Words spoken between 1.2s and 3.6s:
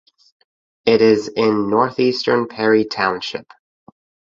in northeastern Perry Township.